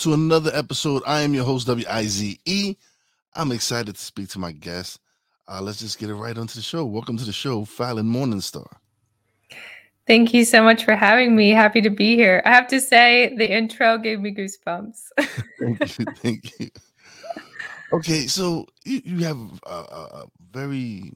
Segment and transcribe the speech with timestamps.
[0.00, 1.02] to another episode.
[1.06, 2.74] I am your host, W I Z E.
[3.34, 4.98] I'm excited to speak to my guest.
[5.46, 6.86] Uh, let's just get it right onto the show.
[6.86, 8.66] Welcome to the show, Falyn Morningstar.
[10.06, 11.50] Thank you so much for having me.
[11.50, 12.40] Happy to be here.
[12.46, 15.00] I have to say, the intro gave me goosebumps.
[15.60, 16.04] thank you.
[16.16, 16.70] Thank you.
[17.92, 21.12] Okay, so you, you have a, a, very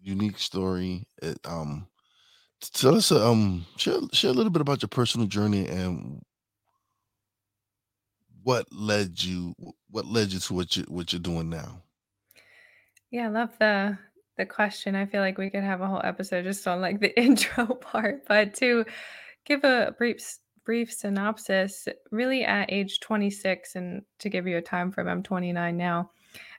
[0.00, 1.06] unique story.
[1.20, 1.86] It, um,
[2.62, 6.22] tell us, um, share, share a little bit about your personal journey and
[8.42, 9.54] what led you
[9.90, 11.82] what led you to what you what you're doing now
[13.10, 13.98] Yeah, I love the
[14.36, 14.94] the question.
[14.94, 18.26] I feel like we could have a whole episode just on like the intro part,
[18.26, 18.84] but to
[19.44, 24.92] give a brief brief synopsis, really at age 26 and to give you a time
[24.92, 26.10] frame, I'm 29 now.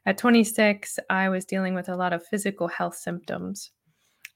[0.05, 3.71] At 26, I was dealing with a lot of physical health symptoms.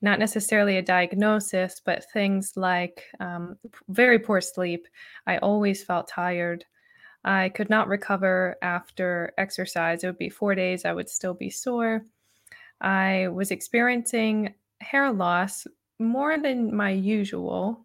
[0.01, 3.57] Not necessarily a diagnosis, but things like um,
[3.89, 4.87] very poor sleep.
[5.25, 6.63] I always felt tired.
[7.25, 10.03] I could not recover after exercise.
[10.03, 12.05] It would be four days, I would still be sore.
[12.81, 15.65] I was experiencing hair loss
[15.99, 17.83] more than my usual.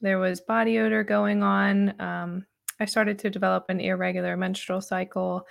[0.00, 2.00] There was body odor going on.
[2.00, 2.46] Um,
[2.80, 5.46] I started to develop an irregular menstrual cycle.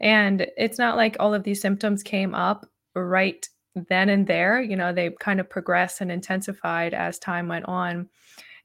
[0.00, 4.62] And it's not like all of these symptoms came up right then and there.
[4.62, 8.08] You know, they kind of progressed and intensified as time went on.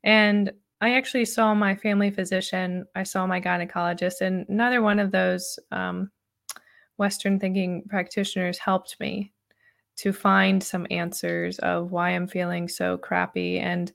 [0.03, 5.11] And I actually saw my family physician, I saw my gynecologist, and neither one of
[5.11, 6.11] those um,
[6.97, 9.31] Western thinking practitioners helped me
[9.95, 13.59] to find some answers of why I'm feeling so crappy.
[13.59, 13.94] And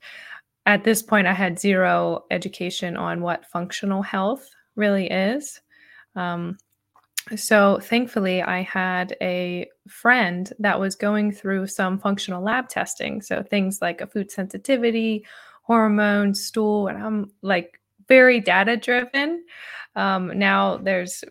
[0.65, 5.61] at this point, I had zero education on what functional health really is.
[6.15, 6.57] Um,
[7.35, 13.21] so thankfully, I had a friend that was going through some functional lab testing.
[13.21, 15.23] So things like a food sensitivity
[15.69, 19.45] hormones, stool, and I'm like very data driven.
[19.95, 21.23] Um, now there's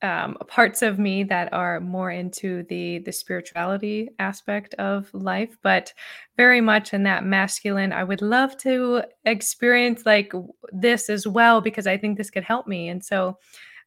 [0.00, 5.92] um, parts of me that are more into the the spirituality aspect of life, but
[6.36, 7.92] very much in that masculine.
[7.92, 10.32] I would love to experience like
[10.70, 13.38] this as well because I think this could help me, and so.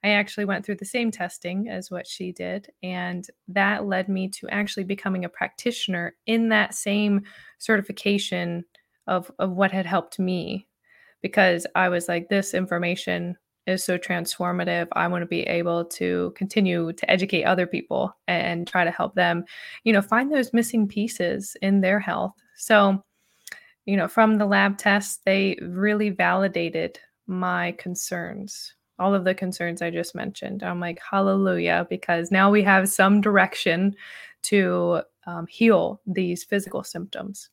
[0.03, 4.29] I actually went through the same testing as what she did, and that led me
[4.29, 7.21] to actually becoming a practitioner in that same
[7.59, 8.65] certification
[9.11, 10.67] of of what had helped me
[11.21, 14.87] because I was like this information is so transformative.
[14.93, 19.13] I want to be able to continue to educate other people and try to help
[19.13, 19.45] them,
[19.83, 22.33] you know, find those missing pieces in their health.
[22.55, 23.03] So,
[23.85, 29.81] you know, from the lab tests, they really validated my concerns, all of the concerns
[29.81, 30.63] I just mentioned.
[30.63, 33.95] I'm like, hallelujah, because now we have some direction
[34.43, 37.49] to um, heal these physical symptoms.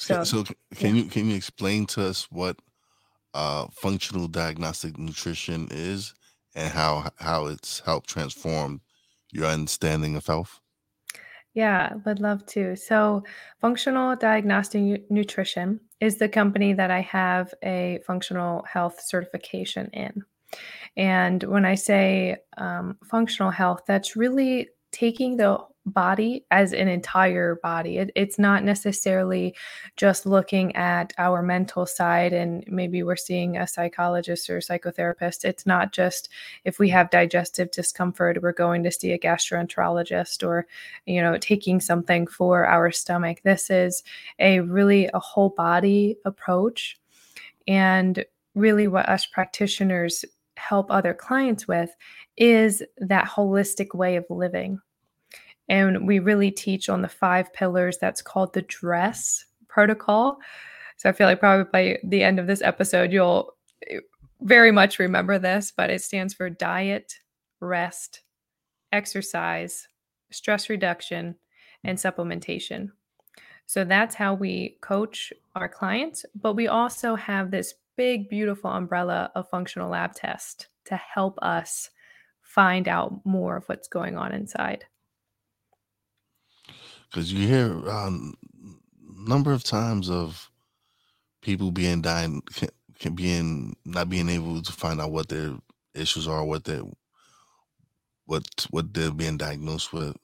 [0.00, 0.44] So, so
[0.74, 1.02] can yeah.
[1.02, 2.56] you can you explain to us what
[3.34, 6.14] uh, functional diagnostic nutrition is
[6.54, 8.80] and how how it's helped transform
[9.30, 10.58] your understanding of health?
[11.52, 12.76] Yeah, would love to.
[12.76, 13.24] So,
[13.60, 20.22] Functional Diagnostic Nutrition is the company that I have a functional health certification in.
[20.96, 27.56] And when I say um, functional health, that's really taking the body as an entire
[27.62, 27.98] body.
[27.98, 29.54] It, it's not necessarily
[29.96, 35.44] just looking at our mental side and maybe we're seeing a psychologist or a psychotherapist.
[35.44, 36.28] It's not just
[36.64, 40.66] if we have digestive discomfort, we're going to see a gastroenterologist or,
[41.06, 43.40] you know, taking something for our stomach.
[43.42, 44.02] This is
[44.38, 46.98] a really a whole body approach.
[47.66, 48.24] And
[48.54, 50.24] really what us practitioners
[50.56, 51.90] help other clients with
[52.36, 54.80] is that holistic way of living
[55.70, 60.38] and we really teach on the five pillars that's called the dress protocol.
[60.96, 63.54] So I feel like probably by the end of this episode, you'll
[63.88, 64.00] eh,
[64.42, 67.14] very much remember this, but it stands for diet,
[67.60, 68.22] rest,
[68.92, 69.86] exercise,
[70.32, 71.36] stress reduction,
[71.84, 72.90] and supplementation.
[73.66, 76.24] So that's how we coach our clients.
[76.34, 81.90] But we also have this big, beautiful umbrella of functional lab test to help us
[82.42, 84.84] find out more of what's going on inside
[87.10, 88.34] because you hear a um,
[89.02, 90.50] number of times of
[91.42, 92.42] people being dying,
[92.98, 95.54] can, being not being able to find out what their
[95.94, 96.80] issues are, what they
[98.26, 100.16] what what they're being diagnosed with.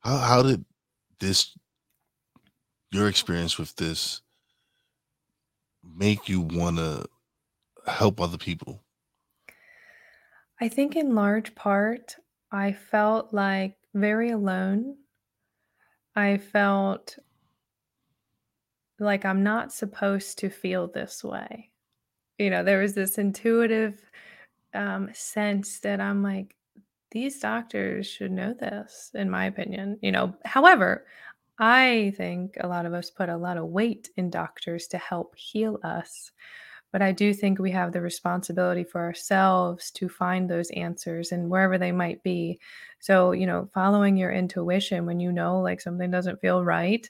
[0.00, 0.64] How how did
[1.18, 1.56] this
[2.92, 4.22] your experience with this
[5.82, 7.06] make you want to
[7.86, 8.82] help other people?
[10.60, 12.16] I think in large part,
[12.52, 14.96] I felt like very alone
[16.16, 17.18] I felt
[18.98, 21.70] like I'm not supposed to feel this way.
[22.38, 24.00] You know, there was this intuitive
[24.74, 26.54] um, sense that I'm like,
[27.10, 29.98] these doctors should know this, in my opinion.
[30.00, 31.06] You know, however,
[31.58, 35.36] I think a lot of us put a lot of weight in doctors to help
[35.36, 36.30] heal us.
[36.92, 41.48] But I do think we have the responsibility for ourselves to find those answers and
[41.48, 42.58] wherever they might be.
[42.98, 47.08] So, you know, following your intuition when you know like something doesn't feel right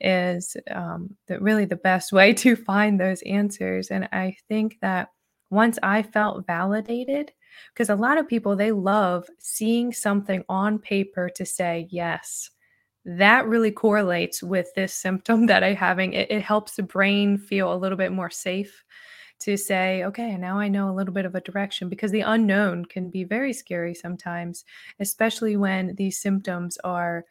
[0.00, 3.90] is um, the, really the best way to find those answers.
[3.90, 5.08] And I think that
[5.50, 7.32] once I felt validated,
[7.72, 12.50] because a lot of people they love seeing something on paper to say yes
[13.04, 17.72] that really correlates with this symptom that i'm having it, it helps the brain feel
[17.72, 18.84] a little bit more safe
[19.40, 22.84] to say, okay, now I know a little bit of a direction because the unknown
[22.84, 24.64] can be very scary sometimes,
[24.98, 27.24] especially when these symptoms are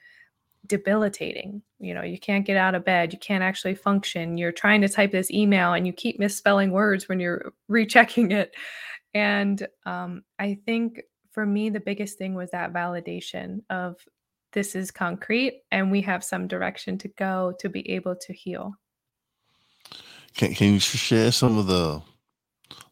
[0.67, 1.61] debilitating.
[1.79, 4.37] You know, you can't get out of bed, you can't actually function.
[4.37, 8.55] You're trying to type this email and you keep misspelling words when you're rechecking it.
[9.13, 11.01] And um, I think
[11.31, 13.97] for me, the biggest thing was that validation of
[14.53, 18.73] this is concrete and we have some direction to go to be able to heal.
[20.37, 22.01] Can can you share some of the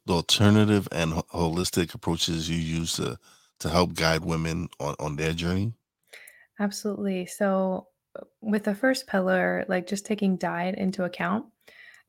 [0.07, 3.19] the alternative and holistic approaches you use to
[3.59, 5.73] to help guide women on on their journey?
[6.59, 7.27] Absolutely.
[7.27, 7.87] So,
[8.19, 11.45] uh, with the first pillar, like just taking diet into account,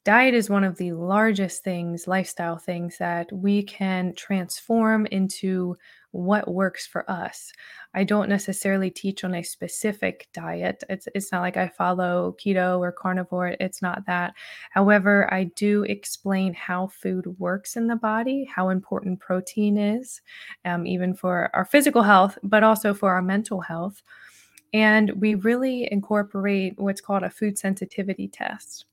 [0.04, 5.76] diet is one of the largest things, lifestyle things that we can transform into
[6.16, 7.52] what works for us.
[7.94, 10.82] I don't necessarily teach on a specific diet.
[10.88, 13.54] It's it's not like I follow keto or carnivore.
[13.60, 14.34] It's not that.
[14.70, 20.20] However, I do explain how food works in the body, how important protein is,
[20.64, 24.02] um, even for our physical health, but also for our mental health.
[24.72, 28.86] And we really incorporate what's called a food sensitivity test.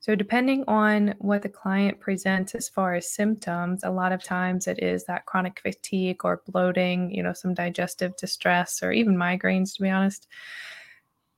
[0.00, 4.68] So, depending on what the client presents as far as symptoms, a lot of times
[4.68, 9.74] it is that chronic fatigue or bloating, you know, some digestive distress, or even migraines,
[9.74, 10.28] to be honest.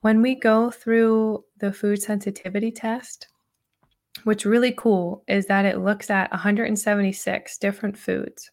[0.03, 3.29] When we go through the food sensitivity test,
[4.25, 8.51] what's really cool is that it looks at 176 different foods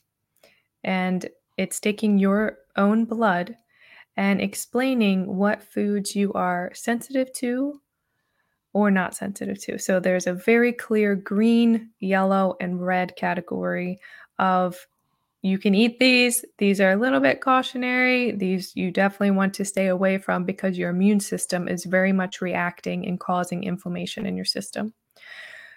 [0.83, 1.27] and
[1.57, 3.55] it's taking your own blood
[4.15, 7.81] and explaining what foods you are sensitive to
[8.77, 9.79] or not sensitive to.
[9.79, 13.99] So there's a very clear green, yellow, and red category
[14.37, 14.77] of
[15.41, 16.45] you can eat these.
[16.59, 18.31] These are a little bit cautionary.
[18.33, 22.39] These you definitely want to stay away from because your immune system is very much
[22.39, 24.93] reacting and causing inflammation in your system.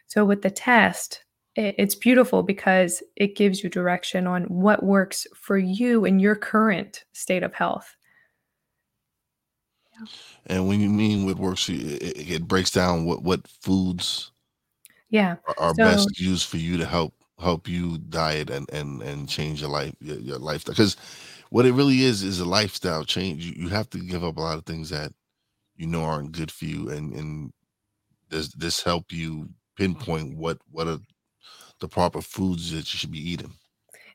[0.07, 1.25] So with the test,
[1.57, 7.05] it's beautiful because it gives you direction on what works for you in your current
[7.13, 7.97] state of health.
[10.47, 14.33] And when you mean what works for it, it breaks down what what foods
[15.11, 15.39] Yeah.
[15.47, 19.29] are, are So best used for you to help help you diet and and and
[19.29, 20.75] change your life your, your lifestyle.
[20.75, 20.97] Because
[21.51, 23.45] what it really is is a lifestyle change.
[23.45, 25.13] You, you have to give up a lot of things that
[25.77, 27.53] you know aren't good for you, and and
[28.31, 31.01] does this help you pinpoint what what are
[31.81, 33.55] the proper foods that you should be eating?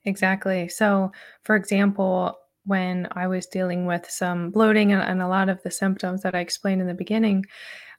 [0.05, 0.67] exactly.
[0.69, 1.11] So
[1.43, 5.71] for example, when I was dealing with some bloating and, and a lot of the
[5.71, 7.45] symptoms that I explained in the beginning,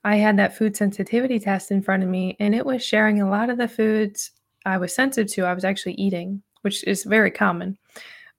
[0.04, 3.28] I had that food sensitivity test in front of me and it was sharing a
[3.28, 4.32] lot of the foods
[4.64, 7.78] I was sensitive to, I was actually eating, which is very common.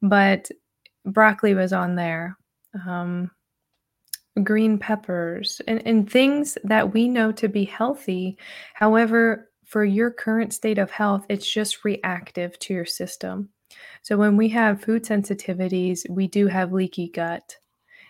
[0.01, 0.49] But
[1.05, 2.37] broccoli was on there,
[2.85, 3.31] um,
[4.43, 8.37] green peppers, and, and things that we know to be healthy.
[8.73, 13.49] However, for your current state of health, it's just reactive to your system.
[14.01, 17.57] So when we have food sensitivities, we do have leaky gut.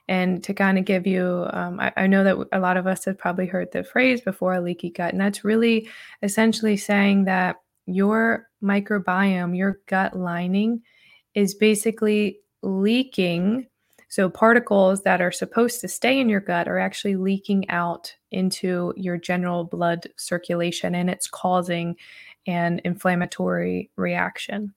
[0.10, 3.06] And to kind of give you, um, I, I know that a lot of us
[3.06, 5.90] have probably heard the phrase before leaky gut, and that's really
[6.24, 7.58] essentially saying that
[7.88, 10.82] your microbiome, your gut lining,
[11.34, 13.68] is basically leaking.
[14.10, 18.94] So, particles that are supposed to stay in your gut are actually leaking out into
[18.96, 21.98] your general blood circulation, and it's causing
[22.46, 24.74] an inflammatory reaction.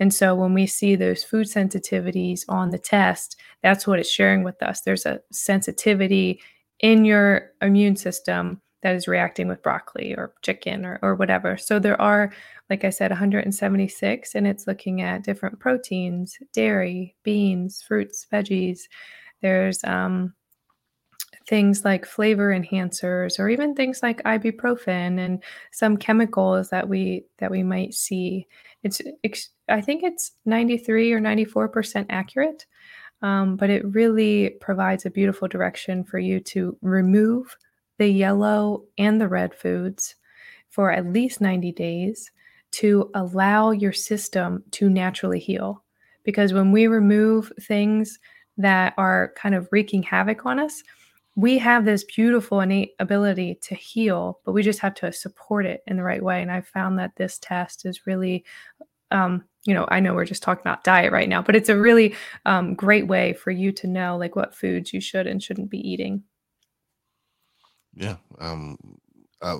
[0.00, 4.42] And so when we see those food sensitivities on the test, that's what it's sharing
[4.42, 4.80] with us.
[4.80, 6.40] There's a sensitivity
[6.80, 11.58] in your immune system that is reacting with broccoli or chicken or, or whatever.
[11.58, 12.32] So there are,
[12.70, 18.80] like I said, 176, and it's looking at different proteins, dairy, beans, fruits, veggies.
[19.42, 20.32] There's um,
[21.50, 25.42] things like flavor enhancers or even things like ibuprofen and
[25.72, 28.46] some chemicals that we that we might see
[28.84, 29.02] it's
[29.68, 32.66] i think it's 93 or 94% accurate
[33.22, 37.56] um, but it really provides a beautiful direction for you to remove
[37.98, 40.14] the yellow and the red foods
[40.70, 42.30] for at least 90 days
[42.70, 45.82] to allow your system to naturally heal.
[46.24, 48.18] Because when we remove things
[48.56, 50.82] that are kind of wreaking havoc on us,
[51.40, 55.82] we have this beautiful innate ability to heal, but we just have to support it
[55.86, 56.42] in the right way.
[56.42, 58.44] And I found that this test is really,
[59.10, 61.76] um, you know, I know we're just talking about diet right now, but it's a
[61.78, 65.70] really um, great way for you to know like what foods you should and shouldn't
[65.70, 66.24] be eating.
[67.94, 68.16] Yeah.
[68.38, 68.76] Um,
[69.40, 69.56] I,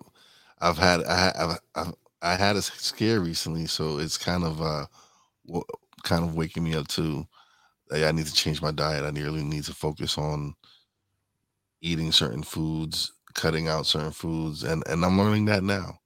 [0.61, 4.85] I've had I, I've, I've I had a scare recently, so it's kind of uh,
[6.03, 7.27] kind of waking me up to.
[7.91, 9.05] Hey, I need to change my diet.
[9.05, 10.55] I really need to focus on
[11.81, 15.99] eating certain foods, cutting out certain foods, and and I'm learning that now.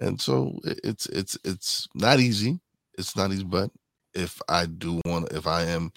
[0.00, 2.60] And so it's it's it's not easy.
[2.98, 3.70] It's not easy, but
[4.14, 5.92] if I do want, if I am,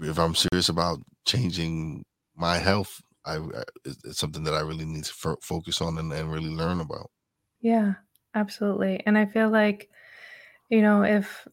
[0.00, 2.04] if I'm serious about changing
[2.36, 3.38] my health, I
[3.84, 7.10] it's something that I really need to f- focus on and, and really learn about.
[7.60, 7.94] Yeah,
[8.34, 9.02] absolutely.
[9.04, 9.90] And I feel like,
[10.68, 11.46] you know, if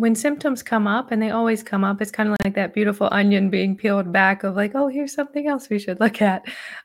[0.00, 3.08] when symptoms come up and they always come up, it's kind of like that beautiful
[3.12, 6.42] onion being peeled back of like, oh, here's something else we should look at.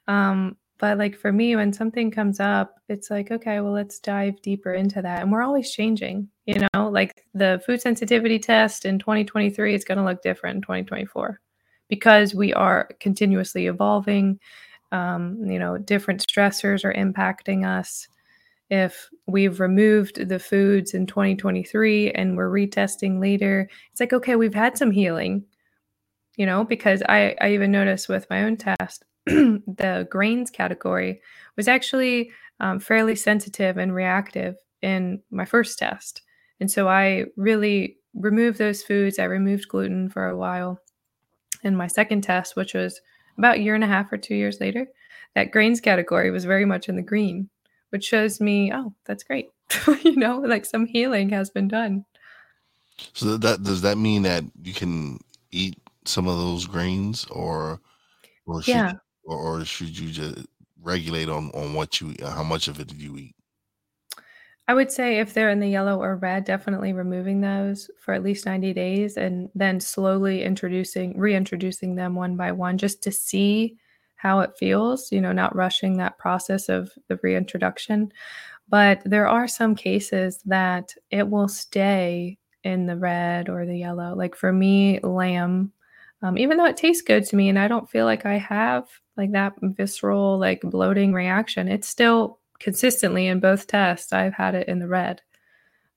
[0.07, 4.41] Um, but like for me, when something comes up, it's like, okay, well, let's dive
[4.41, 5.21] deeper into that.
[5.21, 9.97] And we're always changing, you know, like the food sensitivity test in 2023, it's going
[9.97, 11.39] to look different in 2024
[11.87, 14.39] because we are continuously evolving.
[14.91, 18.09] Um, you know, different stressors are impacting us
[18.69, 24.55] if we've removed the foods in 2023 and we're retesting later, it's like, okay, we've
[24.55, 25.45] had some healing,
[26.35, 31.21] you know, because I, I even noticed with my own test, the grains category
[31.55, 36.21] was actually um, fairly sensitive and reactive in my first test.
[36.59, 39.19] And so I really removed those foods.
[39.19, 40.79] I removed gluten for a while.
[41.63, 43.01] In my second test, which was
[43.37, 44.87] about a year and a half or two years later,
[45.33, 47.49] that grains category was very much in the green
[47.89, 49.49] which shows me, oh, that's great.
[50.03, 52.05] you know, like some healing has been done.
[53.13, 55.19] So that does that mean that you can
[55.51, 57.81] eat some of those grains, or
[58.45, 58.93] or should Yeah.
[59.23, 60.45] or, or should you just
[60.81, 63.35] regulate on on what you how much of it do you eat?
[64.67, 68.23] I would say if they're in the yellow or red, definitely removing those for at
[68.23, 73.77] least 90 days and then slowly introducing, reintroducing them one by one just to see
[74.15, 78.11] how it feels, you know, not rushing that process of the reintroduction.
[78.67, 84.15] But there are some cases that it will stay in the red or the yellow.
[84.15, 85.71] Like for me, lamb,
[86.21, 88.87] um, even though it tastes good to me and I don't feel like I have
[89.17, 94.67] like that visceral, like bloating reaction, it's still consistently in both tests, I've had it
[94.67, 95.21] in the red.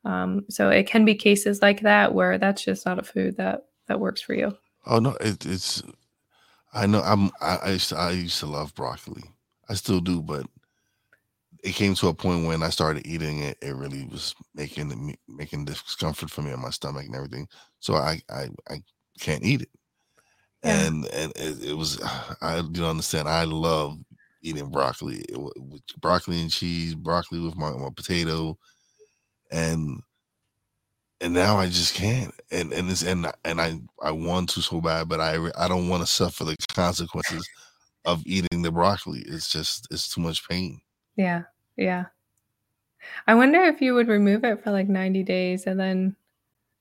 [0.05, 3.65] Um, so it can be cases like that where that's just not a food that
[3.87, 4.57] that works for you.
[4.87, 5.83] Oh no, it, it's
[6.79, 9.25] I know I'm I, I used to, I used to love broccoli.
[9.69, 10.47] I still do, but
[11.65, 15.17] it came to a point when I started eating it, it really was making me
[15.27, 17.49] making discomfort for me in my stomach and everything.
[17.81, 18.83] So I I, I
[19.19, 19.71] can't eat it.
[20.63, 20.87] Yeah.
[20.87, 22.01] And and it, it was
[22.41, 23.29] I you don't understand.
[23.29, 23.99] I love
[24.41, 28.57] eating broccoli it, with broccoli and cheese, broccoli with my, my potato,
[29.51, 30.01] and
[31.21, 32.33] and now I just can't.
[32.51, 35.89] And and this and and I I want to so bad, but I I don't
[35.89, 37.47] want to suffer the consequences
[38.05, 39.21] of eating the broccoli.
[39.27, 40.81] It's just it's too much pain.
[41.17, 41.43] Yeah.
[41.77, 42.07] Yeah.
[43.27, 46.17] I wonder if you would remove it for like 90 days and then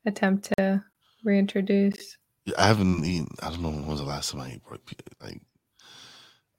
[0.05, 0.83] attempt to
[1.23, 2.17] reintroduce.
[2.57, 3.35] I haven't eaten.
[3.41, 4.95] I don't know when was the last time I ate broccoli.
[5.21, 5.41] Like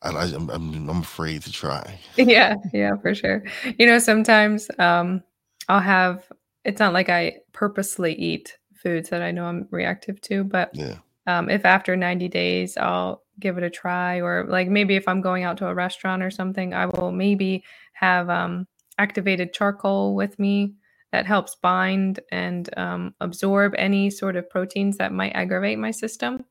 [0.02, 1.98] I, I I'm, I'm I'm afraid to try.
[2.16, 3.42] Yeah, yeah, for sure.
[3.78, 5.22] You know, sometimes um
[5.68, 6.30] I'll have
[6.64, 10.98] it's not like I purposely eat foods that I know I'm reactive to, but Yeah.
[11.26, 15.20] um if after 90 days I'll give it a try or like maybe if I'm
[15.20, 18.66] going out to a restaurant or something, I will maybe have um
[18.98, 20.74] activated charcoal with me
[21.12, 26.44] that helps bind and um, absorb any sort of proteins that might aggravate my system.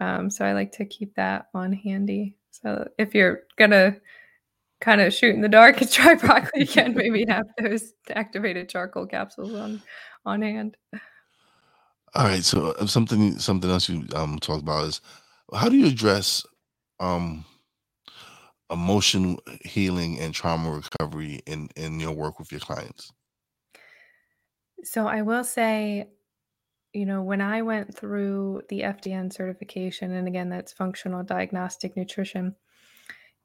[0.00, 2.36] Um, so I like to keep that on handy.
[2.52, 3.96] So if you're gonna
[4.80, 8.68] kind of shoot in the dark and try broccoli, you can maybe have those activated
[8.70, 9.82] charcoal capsules on
[10.24, 10.76] on hand.
[12.14, 12.44] All right.
[12.44, 15.00] So uh, something something else you um talked about is
[15.54, 16.44] how do you address
[16.98, 17.44] um
[18.70, 23.12] emotion healing and trauma recovery in in your work with your clients?
[24.82, 26.08] So I will say,
[26.92, 32.56] you know, when I went through the FDN certification, and again, that's functional diagnostic nutrition,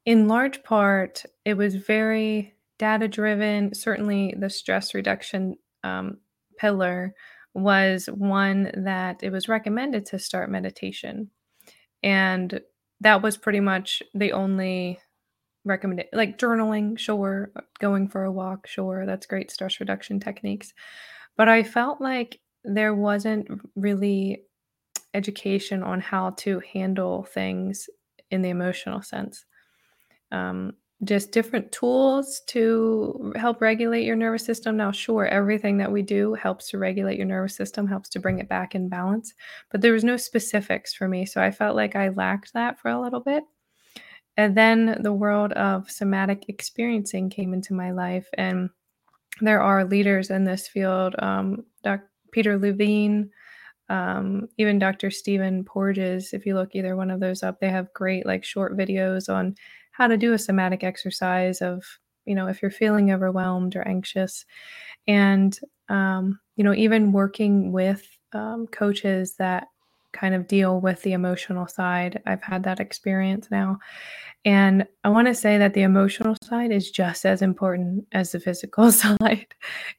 [0.05, 3.73] in large part, it was very data driven.
[3.73, 6.17] Certainly, the stress reduction um,
[6.57, 7.13] pillar
[7.55, 11.31] was one that it was recommended to start meditation.
[12.03, 12.59] And
[13.01, 14.99] that was pretty much the only
[15.63, 20.73] recommend like journaling, sure, going for a walk, sure, that's great stress reduction techniques.
[21.37, 24.43] But I felt like there wasn't really
[25.13, 27.89] education on how to handle things
[28.31, 29.45] in the emotional sense.
[30.31, 34.77] Um, just different tools to help regulate your nervous system.
[34.77, 38.39] Now, sure, everything that we do helps to regulate your nervous system, helps to bring
[38.39, 39.33] it back in balance,
[39.71, 41.25] but there was no specifics for me.
[41.25, 43.43] So I felt like I lacked that for a little bit.
[44.37, 48.69] And then the world of somatic experiencing came into my life, and
[49.41, 51.15] there are leaders in this field.
[51.19, 52.09] Um, Dr.
[52.31, 53.29] Peter Levine,
[53.89, 55.11] um, even Dr.
[55.11, 58.77] Stephen Porges, if you look either one of those up, they have great like short
[58.77, 59.55] videos on
[59.95, 61.83] how to do a somatic exercise of,
[62.25, 64.45] you know, if you're feeling overwhelmed or anxious.
[65.07, 65.57] And,
[65.89, 69.67] um, you know, even working with um, coaches that
[70.11, 72.21] kind of deal with the emotional side.
[72.25, 73.79] I've had that experience now.
[74.43, 78.39] And I want to say that the emotional side is just as important as the
[78.39, 79.47] physical side.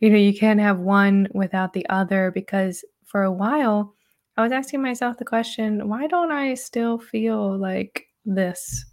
[0.01, 3.95] you know, you can't have one without the other because for a while,
[4.37, 8.85] I was asking myself the question why don't I still feel like this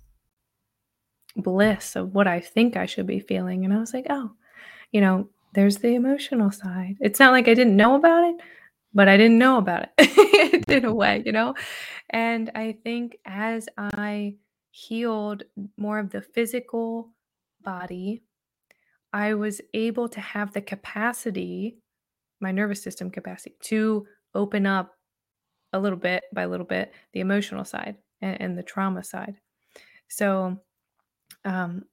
[1.35, 3.65] bliss of what I think I should be feeling?
[3.65, 4.31] And I was like, oh,
[4.91, 6.97] you know, there's the emotional side.
[6.99, 8.35] It's not like I didn't know about it,
[8.93, 11.55] but I didn't know about it in a way, you know?
[12.09, 14.35] And I think as I
[14.71, 15.43] healed
[15.77, 17.09] more of the physical
[17.61, 18.23] body,
[19.11, 21.77] I was able to have the capacity
[22.43, 24.91] my nervous system capacity to open up
[25.71, 29.35] a little bit by little bit the emotional side and, and the trauma side.
[30.09, 30.59] So,
[31.45, 31.83] um,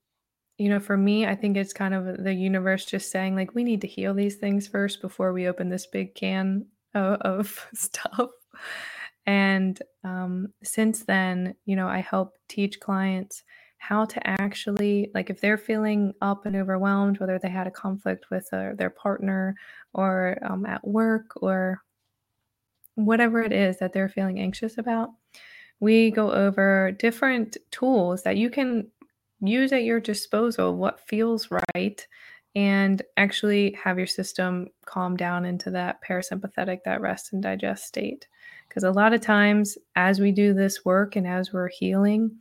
[0.57, 3.63] you know, for me, I think it's kind of the universe just saying, like, we
[3.63, 8.29] need to heal these things first before we open this big can of, of stuff.
[9.25, 13.43] And um, since then, you know, I help teach clients
[13.81, 18.29] how to actually like if they're feeling up and overwhelmed whether they had a conflict
[18.29, 19.55] with uh, their partner
[19.95, 21.81] or um, at work or
[22.93, 25.09] whatever it is that they're feeling anxious about
[25.79, 28.85] we go over different tools that you can
[29.41, 32.05] use at your disposal what feels right
[32.53, 38.27] and actually have your system calm down into that parasympathetic that rest and digest state.
[38.67, 42.37] Because a lot of times as we do this work and as we're healing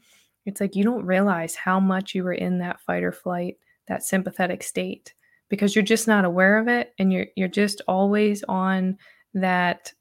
[0.47, 3.57] it's like you don't realize how much you were in that fight or flight,
[3.89, 5.15] that sympathetic state
[5.49, 8.97] because you're just not aware of it and you're you're just always on
[9.35, 9.93] that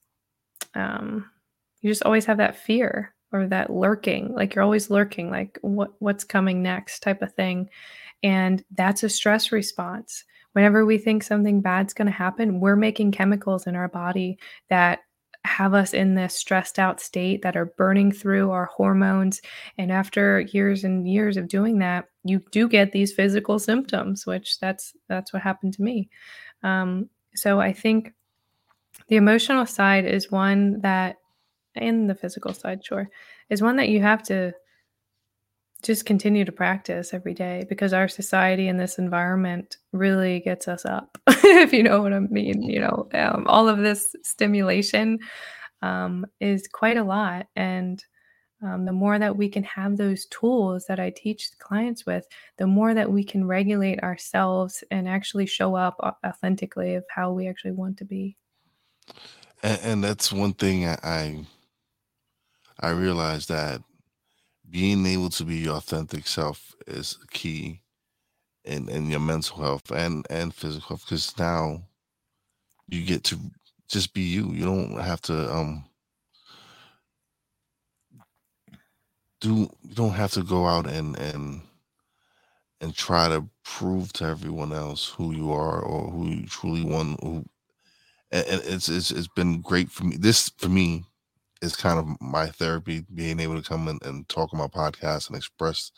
[0.76, 1.26] um
[1.82, 5.92] you just always have that fear or that lurking like you're always lurking like what
[6.00, 7.70] what's coming next type of thing
[8.24, 13.12] and that's a stress response whenever we think something bad's going to happen we're making
[13.12, 14.38] chemicals in our body
[14.70, 15.00] that
[15.46, 19.42] have us in this stressed out state that are burning through our hormones.
[19.78, 24.60] And after years and years of doing that, you do get these physical symptoms, which
[24.60, 26.10] that's that's what happened to me.
[26.63, 28.13] Um, so I think
[29.08, 31.18] the emotional side is one that,
[31.82, 33.10] and the physical side, sure,
[33.50, 34.54] is one that you have to
[35.82, 40.84] just continue to practice every day because our society and this environment really gets us
[40.84, 45.18] up if you know what i mean you know um, all of this stimulation
[45.82, 47.48] um, is quite a lot.
[47.56, 48.04] And
[48.62, 52.68] um, the more that we can have those tools that i teach clients with the
[52.68, 57.72] more that we can regulate ourselves and actually show up authentically of how we actually
[57.72, 58.36] want to be.
[59.63, 61.46] And, and that's one thing I, I
[62.82, 63.82] i realized that
[64.70, 67.82] being able to be your authentic self is key
[68.65, 71.82] in, in your mental health and, and physical health because now
[72.88, 73.39] you get to
[73.88, 74.52] just be you.
[74.52, 75.86] You don't have to um
[79.42, 81.62] do you don't have to go out and and
[82.82, 87.22] and try to prove to everyone else who you are or who you truly want
[87.24, 87.46] who
[88.32, 91.06] and, and it's, it's it's been great for me this for me
[91.62, 95.28] is kind of my therapy, being able to come and, and talk on my podcast
[95.28, 95.91] and express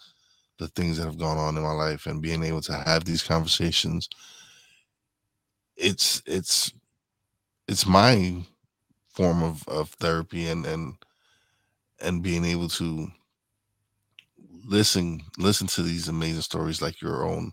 [0.58, 3.24] the things that have gone on in my life and being able to have these
[3.24, 4.10] conversations.
[5.76, 6.74] It's it's
[7.68, 8.44] it's my
[9.10, 10.96] form of, of therapy and and
[12.02, 13.08] and being able to
[14.66, 17.52] listen listen to these amazing stories like your own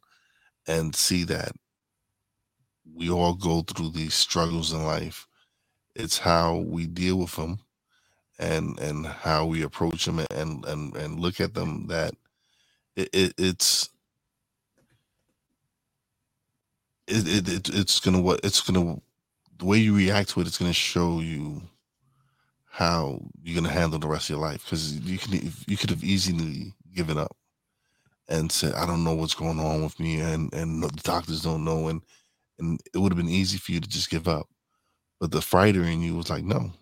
[0.66, 1.53] and see that
[2.94, 5.27] we all go through these struggles in life
[5.94, 7.59] it's how we deal with them
[8.38, 12.14] and and how we approach them and and and look at them that
[12.96, 13.90] it, it it's
[17.09, 18.96] it, it, it it's gonna what it's gonna
[19.59, 21.62] the way you react to it it's gonna show you
[22.70, 26.05] how you're gonna handle the rest of your life because you can you could have
[26.05, 27.29] easily given up
[28.29, 31.64] and said, "I don't know what's going on with me," and and the doctors don't
[31.64, 32.03] know, and
[32.59, 34.48] and it would have been easy for you to just give up,
[35.20, 36.72] but the fighter in you was like, "No,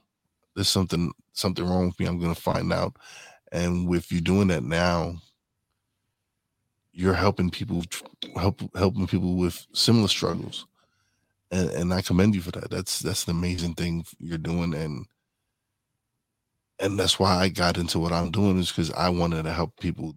[0.56, 2.06] there's something something wrong with me.
[2.06, 2.96] I'm to find out,"
[3.52, 5.22] and with you doing that now,
[6.92, 7.84] you're helping people
[8.36, 10.66] help helping people with similar struggles,
[11.50, 12.70] and and I commend you for that.
[12.70, 15.06] That's that's an amazing thing you're doing, and
[16.78, 19.78] and that's why I got into what I'm doing is because I wanted to help
[19.78, 20.14] people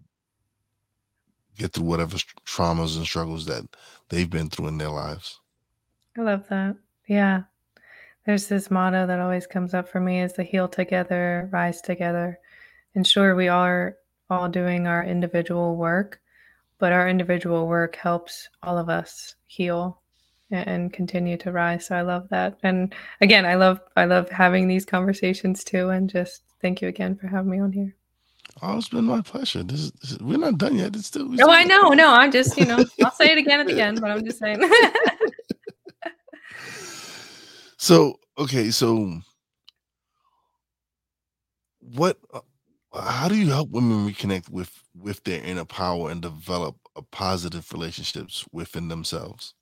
[1.57, 3.65] get through whatever traumas and struggles that
[4.09, 5.39] they've been through in their lives.
[6.17, 6.77] I love that.
[7.07, 7.43] Yeah.
[8.29, 12.37] There's this motto that always comes up for me is the heal together, rise together.
[12.93, 13.97] And sure, we are
[14.29, 16.21] all doing our individual work,
[16.77, 20.01] but our individual work helps all of us heal
[20.51, 21.87] and continue to rise.
[21.87, 22.59] So I love that.
[22.61, 25.89] And again, I love I love having these conversations too.
[25.89, 27.95] And just thank you again for having me on here.
[28.61, 29.63] Oh, it's been my pleasure.
[29.63, 30.95] This is, this is we're not done yet.
[30.95, 31.27] It's still.
[31.29, 31.89] No, oh, I know.
[31.93, 34.37] No, I'm just you know I'll say it again at the end, but I'm just
[34.37, 34.61] saying.
[37.89, 39.21] so okay, so
[41.79, 42.17] what?
[42.33, 42.41] Uh,
[42.93, 47.71] how do you help women reconnect with with their inner power and develop a positive
[47.71, 49.53] relationships within themselves?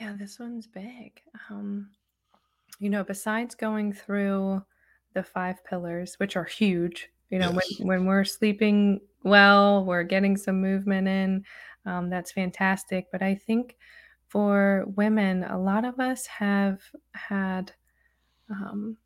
[0.00, 1.20] Yeah, this one's big.
[1.50, 1.90] Um,
[2.80, 4.64] you know, besides going through
[5.14, 7.78] the five pillars, which are huge, you know, Yes.
[7.78, 11.44] when when we're sleeping well, we're getting some movement in,
[11.86, 13.08] um, that's fantastic.
[13.12, 13.76] But I think
[14.28, 16.80] for women, a lot of us have
[17.12, 17.72] had
[18.50, 18.96] um,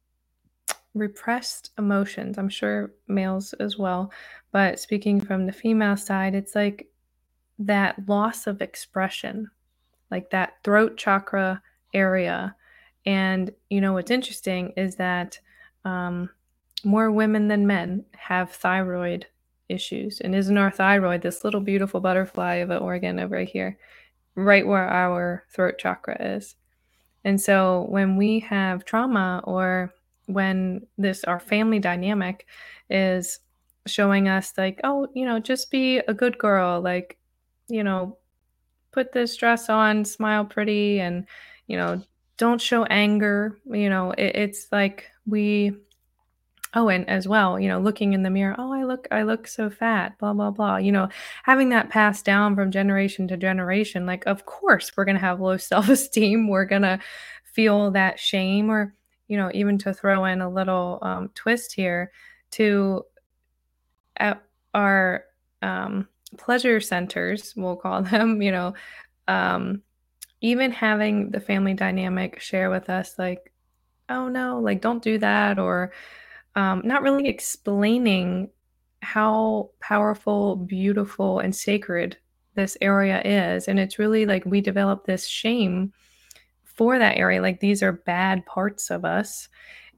[0.95, 2.39] repressed emotions.
[2.39, 4.13] I'm sure males as well.
[4.51, 6.89] But speaking from the female side, it's like
[7.59, 9.51] that loss of expression
[10.13, 11.61] like that throat chakra
[11.95, 12.55] area.
[13.07, 15.41] And you know what's interesting is that
[15.85, 16.31] um,
[16.85, 19.27] more women than men have thyroid
[19.69, 20.21] issues.
[20.21, 23.79] And isn't our thyroid this little beautiful butterfly of an organ over here,
[24.35, 26.57] right where our throat chakra is?
[27.25, 29.93] And so when we have trauma or
[30.27, 32.47] when this our family dynamic
[32.91, 33.41] is
[33.87, 37.19] showing us like, oh, you know, just be a good girl, like,
[37.69, 38.19] you know,
[38.93, 41.27] put this dress on, smile pretty, and,
[41.67, 42.03] you know,
[42.37, 43.59] don't show anger.
[43.65, 45.73] You know, it, it's like we,
[46.75, 49.47] oh, and as well, you know, looking in the mirror, oh, I look, I look
[49.47, 50.77] so fat, blah, blah, blah.
[50.77, 51.09] You know,
[51.45, 55.41] having that passed down from generation to generation, like, of course, we're going to have
[55.41, 56.49] low self esteem.
[56.49, 56.99] We're going to
[57.45, 58.95] feel that shame, or,
[59.29, 62.11] you know, even to throw in a little um, twist here
[62.53, 63.05] to
[64.17, 64.43] at
[64.75, 65.25] our,
[65.61, 66.09] um,
[66.39, 68.75] pleasure centers, we'll call them, you know,
[69.29, 69.83] um,
[70.41, 73.53] even having the family dynamic share with us, like,
[74.09, 75.93] oh no, like, don't do that, or
[76.55, 78.51] um, not really explaining
[79.01, 82.17] how powerful, beautiful, and sacred
[82.55, 83.69] this area is.
[83.69, 85.93] And it's really like we develop this shame
[86.65, 87.43] for that area.
[87.43, 89.49] Like, these are bad parts of us.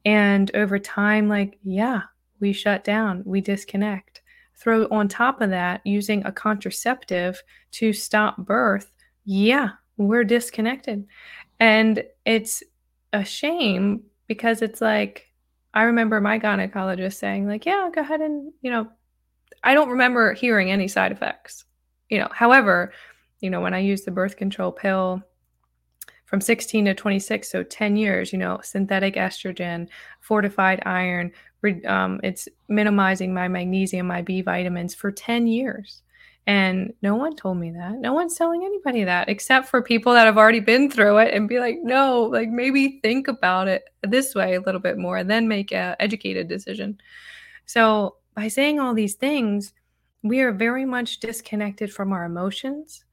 [0.05, 2.03] And over time, like, yeah,
[2.41, 4.23] we shut down, we disconnect
[4.57, 8.91] throw on top of that using a contraceptive to stop birth,
[9.25, 11.07] yeah, we're disconnected.
[11.61, 12.63] And it's
[13.13, 15.31] a shame because it's like,
[15.75, 18.89] I remember my gynecologist saying, like, yeah, go ahead and, you know,
[19.65, 21.65] I don't remember hearing any side effects.
[22.09, 22.93] You know, however,
[23.41, 25.21] you know, when I used the birth control pill
[26.27, 29.89] from 16 to 26, so 10 years, you know, synthetic estrogen,
[30.21, 31.33] fortified iron,
[31.87, 36.03] um, it's minimizing my magnesium, my B vitamins for 10 years.
[36.47, 37.95] And no one told me that.
[37.95, 41.49] No one's telling anybody that except for people that have already been through it and
[41.49, 45.31] be like, no, like maybe think about it this way a little bit more, and
[45.31, 47.01] then make a educated decision.
[47.65, 49.73] So by saying all these things,
[50.23, 53.05] we are very much disconnected from our emotions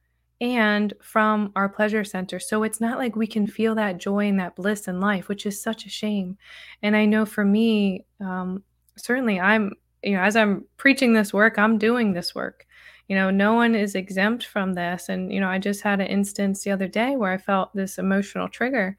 [0.42, 2.40] and from our pleasure center.
[2.40, 5.46] So it's not like we can feel that joy and that bliss in life, which
[5.46, 6.36] is such a shame.
[6.82, 8.62] And I know for me, um,
[8.96, 12.66] certainly I'm, you know, as I'm preaching this work, I'm doing this work.
[13.08, 15.08] You know, no one is exempt from this.
[15.08, 17.98] And, you know, I just had an instance the other day where I felt this
[17.98, 18.96] emotional trigger.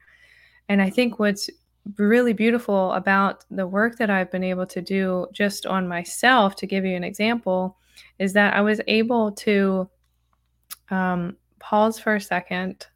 [0.68, 1.50] And I think what's
[1.98, 6.66] really beautiful about the work that I've been able to do just on myself, to
[6.66, 7.76] give you an example,
[8.18, 9.88] is that I was able to
[10.90, 12.86] um, pause for a second,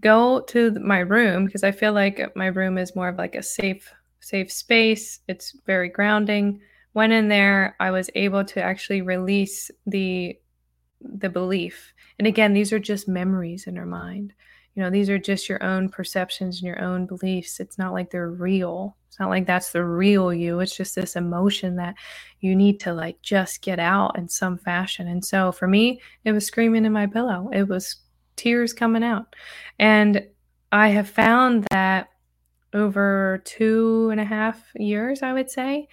[0.00, 3.42] go to my room because I feel like my room is more of like a
[3.42, 5.20] safe safe space.
[5.28, 6.60] It's very grounding.
[6.98, 10.36] Went in there, I was able to actually release the
[11.00, 11.92] the belief.
[12.18, 14.34] And again, these are just memories in our mind.
[14.74, 17.60] you know, these are just your own perceptions and your own beliefs.
[17.60, 18.96] It's not like they're real.
[19.06, 20.58] It's not like that's the real you.
[20.58, 21.94] It's just this emotion that
[22.40, 25.06] you need to like just get out in some fashion.
[25.06, 27.48] And so for me, it was screaming in my pillow.
[27.52, 27.94] It was
[28.34, 29.36] tears coming out.
[29.78, 30.26] And
[30.72, 32.08] I have found that
[32.72, 35.86] over two and a half years, I would say,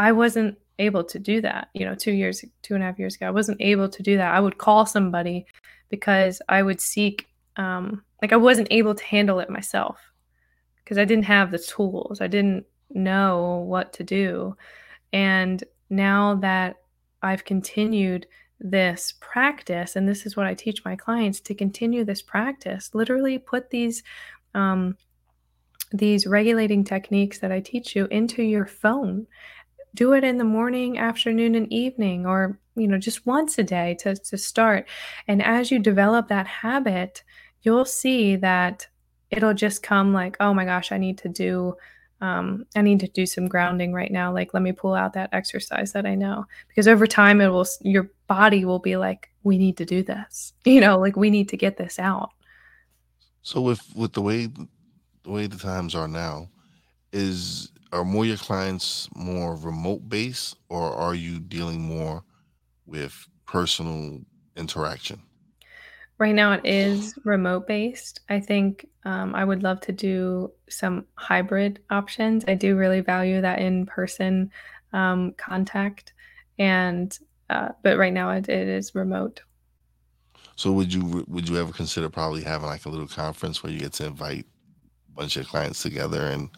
[0.00, 1.68] I wasn't able to do that.
[1.74, 4.16] You know, two years, two and a half years ago, I wasn't able to do
[4.16, 4.34] that.
[4.34, 5.44] I would call somebody
[5.90, 10.00] because I would seek um, like I wasn't able to handle it myself
[10.82, 12.22] because I didn't have the tools.
[12.22, 14.56] I didn't know what to do.
[15.12, 16.76] And now that
[17.20, 18.26] I've continued
[18.58, 23.36] this practice, and this is what I teach my clients to continue this practice, literally
[23.38, 24.02] put these
[24.54, 24.96] um,
[25.92, 29.26] these regulating techniques that I teach you into your phone.
[29.94, 33.96] Do it in the morning, afternoon, and evening, or you know, just once a day
[34.00, 34.88] to, to start.
[35.28, 37.22] And as you develop that habit,
[37.62, 38.86] you'll see that
[39.30, 41.76] it'll just come like, oh my gosh, I need to do
[42.22, 44.32] um, I need to do some grounding right now.
[44.32, 46.44] Like, let me pull out that exercise that I know.
[46.68, 50.52] Because over time, it will, your body will be like, we need to do this.
[50.64, 52.30] You know, like we need to get this out.
[53.42, 56.48] So with with the way the way the times are now,
[57.12, 62.22] is are more your clients more remote based, or are you dealing more
[62.86, 64.20] with personal
[64.56, 65.20] interaction?
[66.18, 68.20] Right now, it is remote based.
[68.28, 72.44] I think um, I would love to do some hybrid options.
[72.46, 74.50] I do really value that in person
[74.92, 76.12] um, contact,
[76.58, 77.18] and
[77.48, 79.40] uh, but right now it, it is remote.
[80.56, 83.80] So would you would you ever consider probably having like a little conference where you
[83.80, 84.44] get to invite
[85.08, 86.50] a bunch of clients together and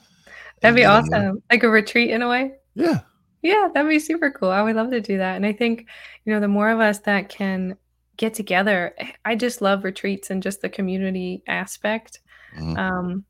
[0.63, 0.91] That'd be there?
[0.91, 1.43] awesome.
[1.51, 2.53] Like a retreat in a way.
[2.75, 3.01] Yeah.
[3.43, 4.51] Yeah, that'd be super cool.
[4.51, 5.35] I would love to do that.
[5.37, 5.87] And I think,
[6.25, 7.77] you know, the more of us that can
[8.17, 8.95] get together,
[9.25, 12.21] I just love retreats and just the community aspect.
[12.57, 12.79] Mhm.
[12.79, 13.25] Um,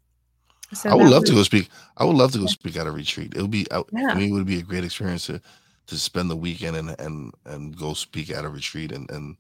[0.75, 1.69] so I would love to go speak.
[1.97, 3.35] I would love to go speak at a retreat.
[3.35, 4.15] It would be I, Yeah.
[4.15, 4.29] me.
[4.29, 5.41] It would be a great experience to
[5.89, 9.37] to spend the weekend and and and go speak at a retreat and and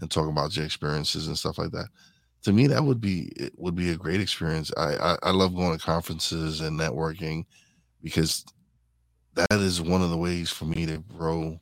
[0.00, 1.86] and talk about your experiences and stuff like that.
[2.44, 4.70] To me, that would be it would be a great experience.
[4.76, 7.44] I I, I love going to conferences and networking
[8.02, 8.44] because
[9.34, 11.60] that is one of the ways for me to grow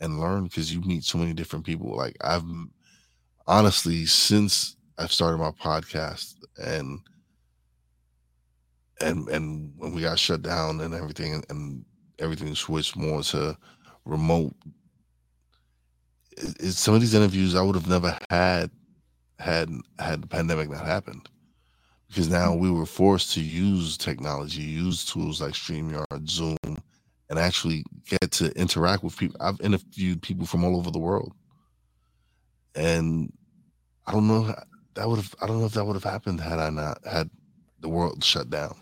[0.00, 1.96] and learn because you meet so many different people.
[1.96, 2.44] Like I've
[3.46, 7.00] honestly since I've started my podcast and
[9.00, 11.84] and and when we got shut down and everything and,
[12.18, 13.56] everything switched more to
[14.04, 14.54] remote
[16.36, 18.70] it, it- some of these interviews i would have never had
[19.40, 21.28] had had the pandemic not happened
[22.08, 27.84] because now we were forced to use technology use tools like streamyard zoom and actually
[28.08, 31.32] get to interact with people i've interviewed people from all over the world
[32.74, 33.32] and
[34.06, 34.54] i don't know
[34.94, 37.30] that would have i don't know if that would have happened had i not had
[37.80, 38.76] the world shut down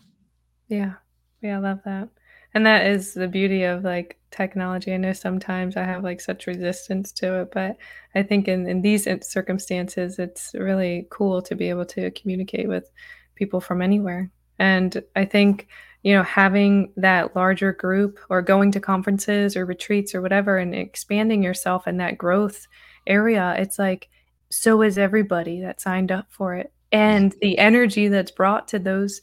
[0.69, 0.95] Yeah.
[1.41, 2.09] Yeah, I love that.
[2.55, 4.93] And that is the beauty of like technology.
[4.93, 7.77] I know sometimes I have like such resistance to it, but
[8.15, 12.91] I think in, in these circumstances, it's really cool to be able to communicate with
[13.35, 14.31] people from anywhere.
[14.59, 15.69] And I think,
[16.03, 20.75] you know, having that larger group or going to conferences or retreats or whatever and
[20.75, 22.67] expanding yourself in that growth
[23.07, 24.09] area, it's like,
[24.51, 26.73] so is everybody that signed up for it.
[26.91, 29.21] And the energy that's brought to those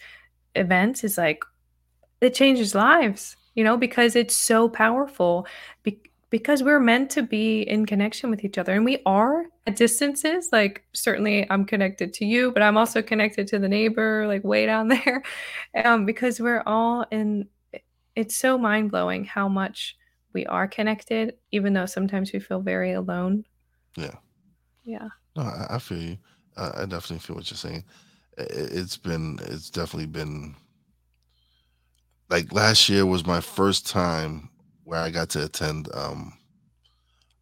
[0.56, 1.44] events is like
[2.22, 5.48] it changes lives you know because it's so powerful
[5.84, 9.76] be- because we're meant to be in connection with each other and we are at
[9.76, 14.44] distances like certainly i'm connected to you but i'm also connected to the neighbor like
[14.44, 15.24] way down there
[15.84, 17.48] um, because we're all in
[18.16, 19.98] it's so mind-blowing how much
[20.34, 23.44] we are connected even though sometimes we feel very alone
[23.98, 24.16] yeah
[24.84, 26.18] yeah No, I, I feel you.
[26.58, 27.84] I, I definitely feel what you're saying.
[28.38, 30.56] It's been, it's definitely been
[32.30, 34.50] like last year was my first time
[34.84, 35.90] where I got to attend.
[35.94, 36.34] Um,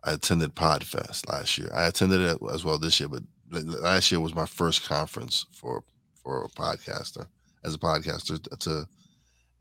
[0.04, 1.70] I attended Podfest last year.
[1.74, 5.84] I attended it as well this year, but last year was my first conference for
[6.22, 7.28] for a podcaster
[7.64, 8.88] as a podcaster to,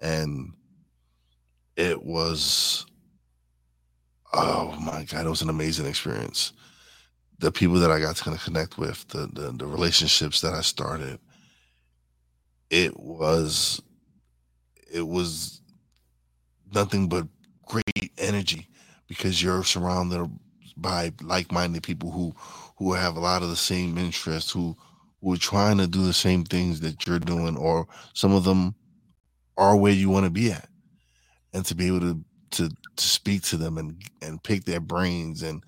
[0.00, 0.52] and
[1.76, 2.86] it was
[4.32, 6.52] oh my god, it was an amazing experience.
[7.38, 11.18] The people that I got to connect with, the the, the relationships that I started,
[12.70, 13.80] it was
[14.92, 15.62] it was
[16.74, 17.26] nothing but
[17.66, 18.68] great energy
[19.08, 20.28] because you're surrounded
[20.76, 22.34] by like-minded people who
[22.76, 24.76] who have a lot of the same interests who
[25.20, 28.74] who are trying to do the same things that you're doing or some of them
[29.56, 30.68] are where you want to be at
[31.52, 35.42] and to be able to to to speak to them and and pick their brains
[35.42, 35.62] and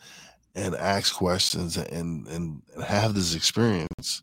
[0.54, 4.22] and ask questions and and, and have this experience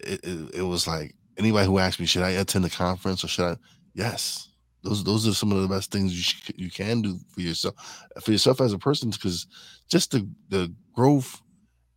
[0.00, 3.28] it, it, it was like anybody who asked me, should I attend the conference or
[3.28, 3.56] should I?
[3.94, 4.48] Yes,
[4.82, 7.74] those those are some of the best things you sh- you can do for yourself
[8.20, 9.46] for yourself as a person because
[9.88, 11.40] just the the growth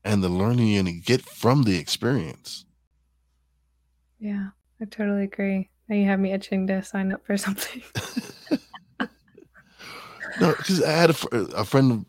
[0.04, 2.66] and the learning you're gonna get from the experience.
[4.20, 4.50] Yeah,
[4.82, 5.70] I totally agree.
[5.88, 7.82] Now you have me itching to sign up for something.
[10.40, 12.06] no, because I had a, a friend.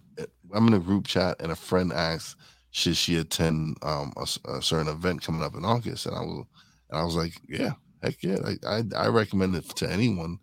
[0.55, 2.37] I'm in a group chat, and a friend asked,
[2.70, 6.47] "Should she attend um, a, a certain event coming up in August?" And I was,
[6.90, 7.73] and I was like, "Yeah,
[8.05, 10.38] heck yeah!" I, I I recommend it to anyone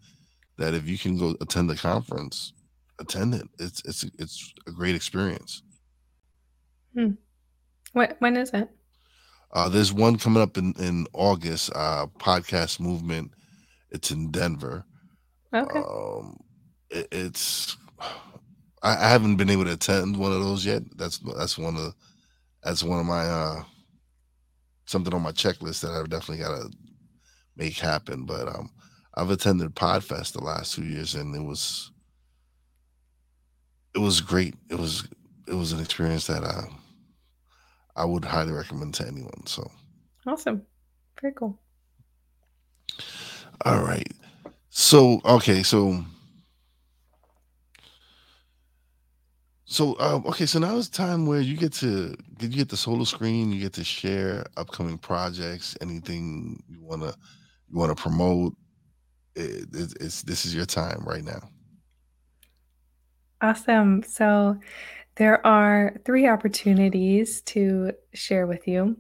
[0.57, 2.53] that if you can go attend the conference,
[2.99, 3.47] attend it.
[3.59, 5.63] It's it's it's a great experience.
[6.93, 7.11] Hmm.
[7.93, 8.69] What when is it?
[9.53, 11.71] Uh, there's one coming up in in August.
[11.75, 13.31] Uh, podcast movement.
[13.89, 14.85] It's in Denver.
[15.53, 15.79] Okay.
[15.79, 16.37] Um,
[16.89, 17.77] it, it's
[18.81, 20.83] I, I haven't been able to attend one of those yet.
[20.97, 21.93] That's that's one of
[22.63, 23.63] that's one of my uh
[24.85, 26.71] something on my checklist that I've definitely got to
[27.61, 28.25] make happen.
[28.25, 28.71] But um,
[29.15, 31.91] I've attended Podfest the last two years, and it was
[33.95, 34.55] it was great.
[34.69, 35.07] It was
[35.47, 36.63] it was an experience that I
[37.95, 39.45] I would highly recommend to anyone.
[39.45, 39.69] So,
[40.25, 40.63] Awesome.
[41.21, 41.59] Very cool.
[43.65, 44.07] all right.
[44.69, 46.03] So okay, so
[49.65, 52.77] so um, okay, so now it's time where you get to did you get the
[52.77, 53.51] solo screen.
[53.51, 57.13] You get to share upcoming projects, anything you wanna
[57.71, 58.55] you wanna promote.
[59.35, 61.39] It, it, it's this is your time right now.
[63.41, 64.03] Awesome.
[64.03, 64.59] So
[65.15, 68.97] there are three opportunities to share with you.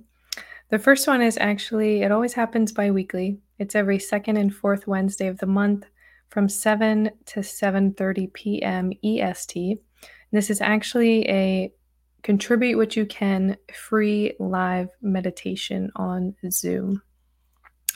[0.69, 3.37] The first one is actually, it always happens bi weekly.
[3.59, 5.85] It's every second and fourth Wednesday of the month
[6.29, 8.91] from 7 to 7:30 p.m.
[9.03, 9.79] EST.
[10.31, 11.71] This is actually a
[12.23, 17.01] contribute what you can free live meditation on Zoom.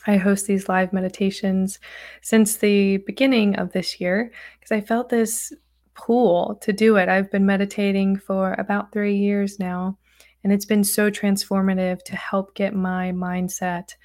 [0.07, 1.79] I host these live meditations
[2.21, 5.51] since the beginning of this year because I felt this
[5.95, 7.09] pull to do it.
[7.09, 9.97] I've been meditating for about three years now,
[10.43, 13.95] and it's been so transformative to help get my mindset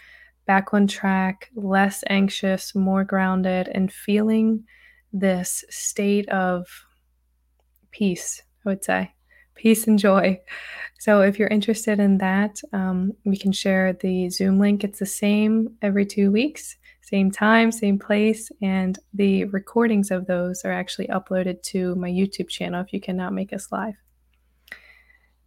[0.46, 4.64] back on track, less anxious, more grounded, and feeling
[5.12, 6.66] this state of
[7.90, 9.12] peace, I would say.
[9.60, 10.40] Peace and joy.
[10.98, 14.84] So, if you're interested in that, um, we can share the Zoom link.
[14.84, 18.50] It's the same every two weeks, same time, same place.
[18.62, 23.34] And the recordings of those are actually uploaded to my YouTube channel if you cannot
[23.34, 23.92] make us live.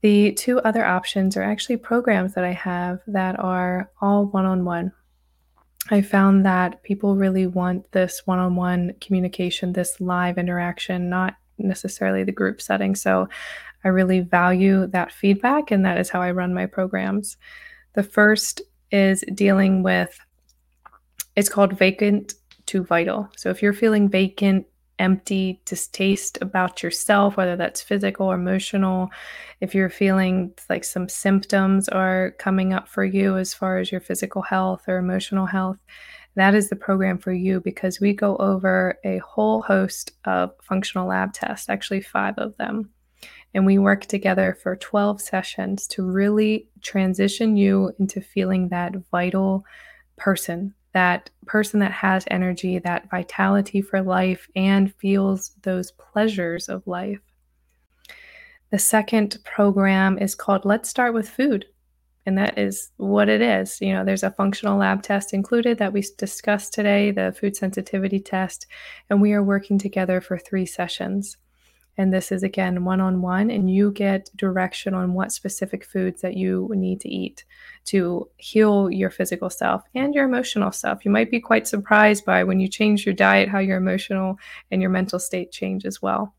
[0.02, 4.63] The two other options are actually programs that I have that are all one on
[4.63, 4.91] one.
[5.89, 11.34] I found that people really want this one on one communication, this live interaction, not
[11.58, 12.93] necessarily the group setting.
[12.95, 13.28] So
[13.84, 17.38] I really value that feedback, and that is how I run my programs.
[17.93, 20.17] The first is dealing with
[21.36, 22.36] it's called vacant
[22.67, 23.30] to vital.
[23.36, 24.67] So if you're feeling vacant,
[25.00, 29.10] empty, distaste about yourself, whether that's physical or emotional,
[29.60, 34.02] if you're feeling like some symptoms are coming up for you as far as your
[34.02, 35.78] physical health or emotional health,
[36.36, 41.08] that is the program for you because we go over a whole host of functional
[41.08, 42.89] lab tests, actually, five of them.
[43.53, 49.65] And we work together for 12 sessions to really transition you into feeling that vital
[50.17, 56.85] person, that person that has energy, that vitality for life, and feels those pleasures of
[56.87, 57.19] life.
[58.71, 61.65] The second program is called Let's Start with Food
[62.25, 63.79] and that is what it is.
[63.81, 68.19] You know, there's a functional lab test included that we discussed today, the food sensitivity
[68.19, 68.67] test,
[69.10, 71.37] and we are working together for three sessions.
[71.98, 76.21] And this is again one on one, and you get direction on what specific foods
[76.21, 77.46] that you need to eat
[77.85, 81.06] to heal your physical self and your emotional self.
[81.06, 84.37] You might be quite surprised by when you change your diet, how your emotional
[84.71, 86.33] and your mental state change as well.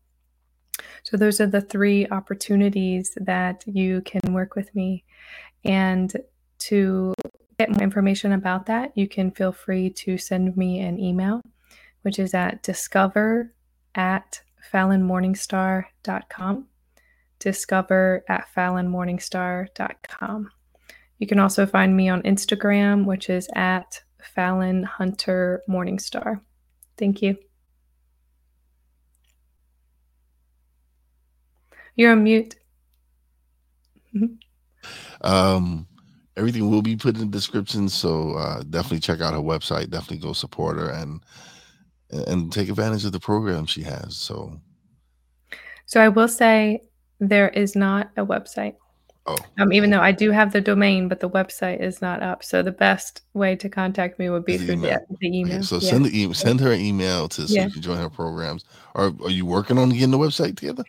[1.03, 5.05] So, those are the three opportunities that you can work with me.
[5.63, 6.13] And
[6.59, 7.13] to
[7.59, 11.41] get more information about that, you can feel free to send me an email,
[12.01, 13.53] which is at discover
[13.93, 14.41] at
[14.71, 16.67] falynmorningstar.com.
[17.39, 20.49] Discover at falynmorningstar.com.
[21.19, 24.01] You can also find me on Instagram, which is at
[24.35, 26.41] Falyn Hunter Morningstar.
[26.97, 27.37] Thank you.
[31.95, 32.55] You're on mute.
[35.21, 35.87] Um,
[36.37, 39.89] everything will be put in the description, so uh, definitely check out her website.
[39.89, 41.21] Definitely go support her and
[42.27, 44.15] and take advantage of the program she has.
[44.17, 44.59] So,
[45.85, 46.81] So I will say
[47.19, 48.75] there is not a website.
[49.27, 52.43] Oh, Um, even though I do have the domain, but the website is not up.
[52.43, 54.99] So the best way to contact me would be the through the, email.
[55.09, 55.63] the Okay, email.
[55.63, 55.89] so Yeah.
[55.89, 57.65] send the email, send her an email to so Yeah.
[57.65, 58.65] you can join her programs.
[58.93, 60.83] Are are you working on getting the website together?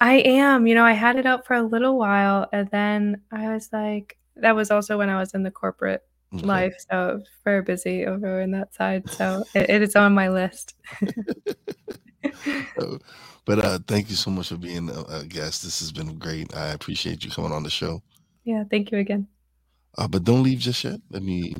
[0.00, 0.66] I am.
[0.66, 4.16] You know, I had it up for a little while and then I was like,
[4.36, 6.02] that was also when I was in the corporate
[6.34, 6.46] Okay.
[6.46, 6.76] life.
[6.90, 9.08] So very busy over in that side.
[9.10, 10.74] So it, it is on my list.
[12.78, 12.98] Uh,
[13.46, 15.62] but uh, thank you so much for being a, a guest.
[15.62, 16.54] This has been great.
[16.56, 18.02] I appreciate you coming on the show.
[18.44, 18.64] yeah.
[18.70, 19.28] Thank you again.
[19.96, 21.00] Uh, but don't leave just yet.
[21.10, 21.54] Let me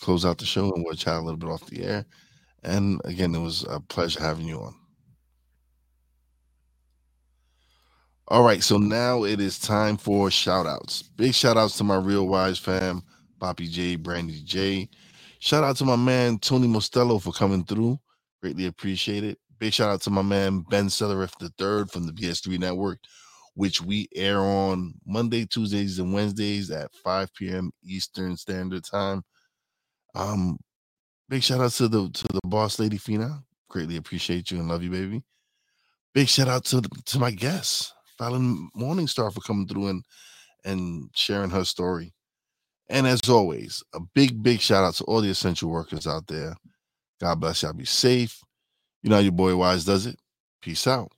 [0.00, 2.06] close out the show and we'll chat a little bit off the air.
[2.62, 4.74] And again, it was a pleasure having you on.
[8.28, 11.02] All right, so now it is time for shout outs.
[11.02, 13.02] Big shout outs to my Real Wise fam,
[13.42, 14.88] Poppy J, Brandy J.
[15.40, 17.98] Shout out to my man Tony Mostello for coming through.
[18.40, 19.36] Greatly appreciate it.
[19.58, 23.00] Big shout out to my man Ben Sellerif III from the BS3 Network,
[23.54, 27.72] which we air on Monday, Tuesdays, and Wednesdays at 5 p.m.
[27.82, 29.24] Eastern Standard Time.
[30.14, 30.56] Um,
[31.28, 33.42] big shout out to the to the boss lady Fina.
[33.68, 35.20] Greatly appreciate you and love you, baby.
[36.14, 40.04] Big shout out to the, to my guests, Falyn Morningstar, for coming through and
[40.64, 42.14] and sharing her story.
[42.92, 46.54] And as always, a big, big shout out to all the essential workers out there.
[47.22, 47.72] God bless y'all.
[47.72, 48.42] Be safe.
[49.02, 50.18] You know how your boy Wise does it.
[50.60, 51.10] Peace out.